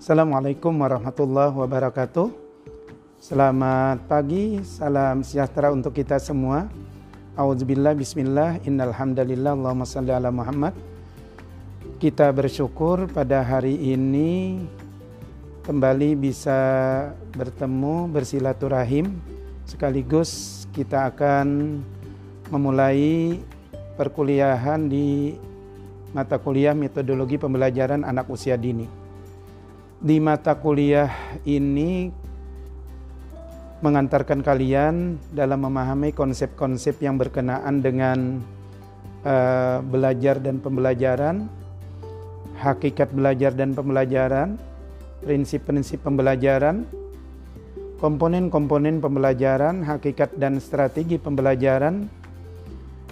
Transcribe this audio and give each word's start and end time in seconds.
Assalamualaikum 0.00 0.80
warahmatullahi 0.80 1.52
wabarakatuh. 1.52 2.32
Selamat 3.20 4.00
pagi, 4.08 4.56
salam 4.64 5.20
sejahtera 5.20 5.68
untuk 5.76 5.92
kita 5.92 6.16
semua. 6.16 6.72
Auzubillah, 7.36 7.92
bismillah, 7.92 8.64
innal 8.64 8.96
hamdalillah, 8.96 9.52
Allahumma 9.52 9.84
salli 9.84 10.08
ala 10.08 10.32
Muhammad. 10.32 10.72
Kita 12.00 12.32
bersyukur 12.32 13.12
pada 13.12 13.44
hari 13.44 13.76
ini 13.76 14.64
kembali 15.68 16.16
bisa 16.16 16.56
bertemu 17.36 18.08
bersilaturahim 18.08 19.20
sekaligus 19.68 20.64
kita 20.72 21.12
akan 21.12 21.76
memulai 22.48 23.36
perkuliahan 24.00 24.80
di 24.88 25.36
mata 26.16 26.40
kuliah 26.40 26.72
metodologi 26.72 27.36
pembelajaran 27.36 28.00
anak 28.00 28.32
usia 28.32 28.56
dini 28.56 28.99
di 30.00 30.16
mata 30.16 30.56
kuliah 30.56 31.12
ini 31.44 32.08
mengantarkan 33.84 34.40
kalian 34.40 35.20
dalam 35.28 35.60
memahami 35.60 36.16
konsep-konsep 36.16 37.04
yang 37.04 37.20
berkenaan 37.20 37.84
dengan 37.84 38.40
uh, 39.24 39.84
belajar 39.84 40.40
dan 40.40 40.56
pembelajaran, 40.60 41.48
hakikat 42.60 43.12
belajar 43.12 43.52
dan 43.52 43.76
pembelajaran, 43.76 44.56
prinsip-prinsip 45.20 46.00
pembelajaran, 46.00 46.88
komponen-komponen 48.00 49.04
pembelajaran, 49.04 49.84
hakikat 49.84 50.32
dan 50.40 50.60
strategi 50.64 51.20
pembelajaran, 51.20 52.08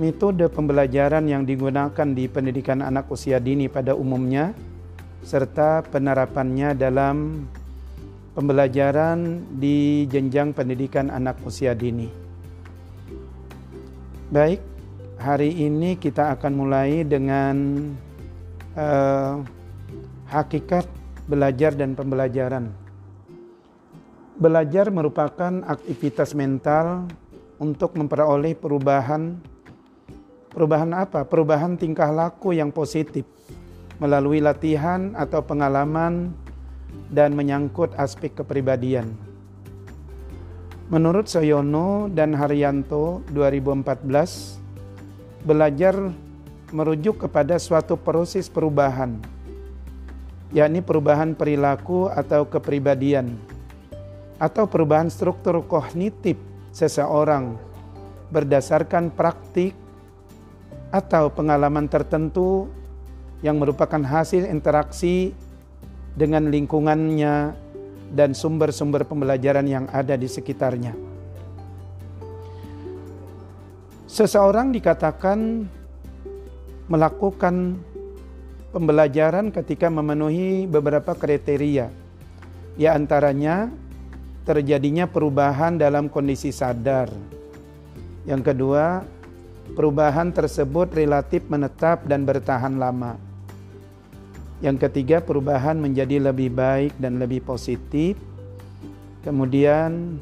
metode 0.00 0.48
pembelajaran 0.48 1.28
yang 1.28 1.44
digunakan 1.44 2.08
di 2.08 2.24
pendidikan 2.24 2.80
anak 2.80 3.04
usia 3.12 3.36
dini 3.36 3.68
pada 3.68 3.92
umumnya 3.92 4.69
serta 5.20 5.84
penerapannya 5.84 6.72
dalam 6.72 7.44
pembelajaran 8.32 9.44
di 9.60 10.08
jenjang 10.08 10.56
pendidikan 10.56 11.12
anak 11.12 11.36
usia 11.44 11.76
dini. 11.76 12.08
Baik, 14.30 14.62
hari 15.18 15.50
ini 15.66 15.98
kita 15.98 16.32
akan 16.38 16.52
mulai 16.54 17.02
dengan 17.02 17.56
uh, 18.78 19.42
hakikat 20.30 20.86
belajar 21.26 21.74
dan 21.74 21.98
pembelajaran. 21.98 22.70
Belajar 24.40 24.88
merupakan 24.88 25.60
aktivitas 25.68 26.32
mental 26.32 27.04
untuk 27.60 27.92
memperoleh 27.92 28.56
perubahan 28.56 29.36
perubahan 30.48 30.96
apa? 30.96 31.28
Perubahan 31.28 31.76
tingkah 31.76 32.08
laku 32.08 32.56
yang 32.56 32.72
positif 32.72 33.28
melalui 34.00 34.40
latihan 34.40 35.12
atau 35.12 35.44
pengalaman 35.44 36.32
dan 37.12 37.36
menyangkut 37.36 37.92
aspek 38.00 38.32
kepribadian. 38.32 39.12
Menurut 40.90 41.30
Soyono 41.30 42.10
dan 42.10 42.34
Haryanto 42.34 43.22
2014, 43.30 44.58
belajar 45.46 45.94
merujuk 46.74 47.28
kepada 47.28 47.62
suatu 47.62 47.94
proses 47.94 48.50
perubahan, 48.50 49.14
yakni 50.50 50.82
perubahan 50.82 51.38
perilaku 51.38 52.10
atau 52.10 52.42
kepribadian, 52.48 53.38
atau 54.42 54.66
perubahan 54.66 55.06
struktur 55.12 55.62
kognitif 55.62 56.34
seseorang 56.74 57.54
berdasarkan 58.34 59.14
praktik 59.14 59.74
atau 60.90 61.30
pengalaman 61.30 61.86
tertentu 61.86 62.66
yang 63.40 63.56
merupakan 63.56 64.00
hasil 64.00 64.44
interaksi 64.44 65.32
dengan 66.16 66.52
lingkungannya 66.52 67.54
dan 68.12 68.34
sumber-sumber 68.34 69.06
pembelajaran 69.06 69.64
yang 69.64 69.86
ada 69.94 70.18
di 70.18 70.26
sekitarnya. 70.26 70.92
Seseorang 74.10 74.74
dikatakan 74.74 75.64
melakukan 76.90 77.78
pembelajaran 78.74 79.54
ketika 79.54 79.86
memenuhi 79.86 80.66
beberapa 80.66 81.14
kriteria. 81.14 81.86
Di 82.74 82.90
antaranya 82.90 83.70
terjadinya 84.42 85.06
perubahan 85.06 85.78
dalam 85.78 86.10
kondisi 86.10 86.50
sadar. 86.50 87.06
Yang 88.26 88.50
kedua, 88.50 89.06
perubahan 89.78 90.34
tersebut 90.34 90.90
relatif 90.90 91.46
menetap 91.46 92.02
dan 92.10 92.26
bertahan 92.26 92.74
lama. 92.82 93.29
Yang 94.60 94.88
ketiga, 94.88 95.24
perubahan 95.24 95.80
menjadi 95.80 96.20
lebih 96.20 96.52
baik 96.52 96.92
dan 97.00 97.16
lebih 97.16 97.40
positif. 97.40 98.20
Kemudian, 99.24 100.20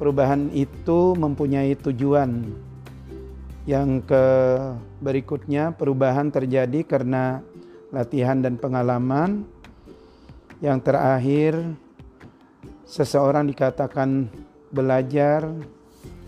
perubahan 0.00 0.48
itu 0.56 1.12
mempunyai 1.12 1.76
tujuan. 1.84 2.56
Yang 3.68 4.08
ke 4.08 4.24
berikutnya, 5.04 5.76
perubahan 5.76 6.32
terjadi 6.32 6.88
karena 6.88 7.44
latihan 7.92 8.40
dan 8.40 8.56
pengalaman. 8.56 9.44
Yang 10.64 10.78
terakhir, 10.88 11.52
seseorang 12.88 13.44
dikatakan 13.44 14.32
belajar 14.72 15.52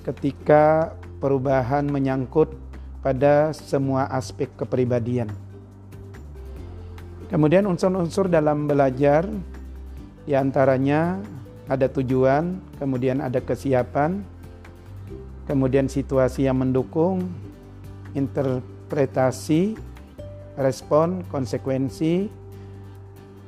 ketika 0.04 0.92
perubahan 1.16 1.88
menyangkut 1.88 2.52
pada 3.00 3.56
semua 3.56 4.04
aspek 4.12 4.52
kepribadian. 4.52 5.47
Kemudian 7.28 7.68
unsur-unsur 7.68 8.32
dalam 8.32 8.64
belajar 8.64 9.28
di 10.24 10.32
antaranya 10.32 11.20
ada 11.68 11.84
tujuan, 11.92 12.56
kemudian 12.80 13.20
ada 13.20 13.44
kesiapan, 13.44 14.24
kemudian 15.44 15.92
situasi 15.92 16.48
yang 16.48 16.64
mendukung, 16.64 17.28
interpretasi, 18.16 19.76
respon, 20.56 21.20
konsekuensi, 21.28 22.32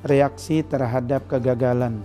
reaksi 0.05 0.61
terhadap 0.61 1.25
kegagalan. 1.33 2.05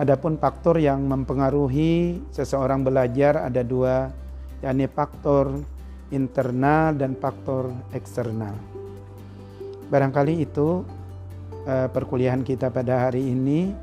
Adapun 0.00 0.40
faktor 0.40 0.80
yang 0.80 1.04
mempengaruhi 1.04 2.24
seseorang 2.32 2.80
belajar 2.80 3.36
ada 3.36 3.60
dua, 3.60 4.08
yakni 4.64 4.88
faktor 4.88 5.60
internal 6.08 6.96
dan 6.96 7.12
faktor 7.20 7.68
eksternal. 7.92 8.56
Barangkali 9.92 10.40
itu 10.40 10.88
uh, 11.68 11.88
perkuliahan 11.92 12.40
kita 12.40 12.72
pada 12.72 13.04
hari 13.04 13.28
ini. 13.28 13.76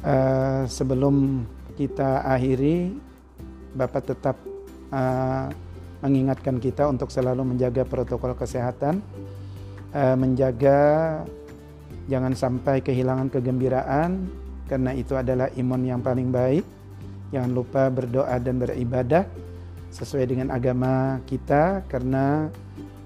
Uh, 0.00 0.64
sebelum 0.64 1.44
kita 1.76 2.24
akhiri, 2.24 2.96
Bapak 3.76 4.08
tetap 4.08 4.40
uh, 4.96 5.52
mengingatkan 6.00 6.56
kita 6.56 6.88
untuk 6.88 7.12
selalu 7.12 7.52
menjaga 7.52 7.84
protokol 7.84 8.32
kesehatan, 8.32 9.04
uh, 9.92 10.16
menjaga 10.16 11.20
jangan 12.08 12.32
sampai 12.32 12.80
kehilangan 12.80 13.28
kegembiraan, 13.28 14.24
karena 14.72 14.96
itu 14.96 15.12
adalah 15.20 15.52
imun 15.52 15.84
yang 15.84 16.00
paling 16.00 16.32
baik. 16.32 16.64
Jangan 17.28 17.52
lupa 17.52 17.92
berdoa 17.92 18.40
dan 18.40 18.56
beribadah 18.56 19.28
sesuai 19.92 20.24
dengan 20.32 20.48
agama 20.48 21.20
kita, 21.28 21.84
karena 21.90 22.48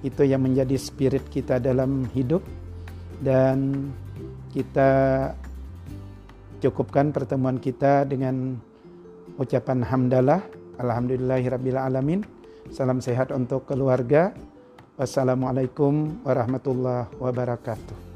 itu 0.00 0.22
yang 0.24 0.44
menjadi 0.44 0.76
spirit 0.76 1.24
kita 1.28 1.60
dalam 1.60 2.08
hidup. 2.12 2.44
Dan 3.20 3.90
kita 4.50 4.90
cukupkan 6.64 7.12
pertemuan 7.12 7.60
kita 7.60 8.08
dengan 8.08 8.56
ucapan 9.36 9.84
hamdalah. 9.84 10.40
Alhamdulillahirabbil 10.80 11.80
alamin. 11.80 12.20
Salam 12.72 13.04
sehat 13.04 13.32
untuk 13.32 13.68
keluarga. 13.68 14.32
Wassalamualaikum 15.00 16.20
warahmatullahi 16.28 17.08
wabarakatuh 17.16 18.09